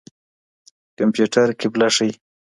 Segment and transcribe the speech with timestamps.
[0.97, 2.11] کمپيوټر قبله ښيي.